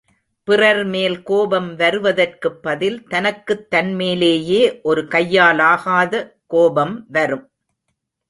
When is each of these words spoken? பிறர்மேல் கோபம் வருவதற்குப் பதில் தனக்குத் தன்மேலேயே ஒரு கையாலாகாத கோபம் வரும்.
பிறர்மேல் 0.47 1.23
கோபம் 1.23 1.75
வருவதற்குப் 1.75 2.61
பதில் 2.61 3.03
தனக்குத் 3.07 3.67
தன்மேலேயே 3.75 4.81
ஒரு 4.81 5.01
கையாலாகாத 5.01 6.31
கோபம் 6.47 7.05
வரும். 7.09 7.51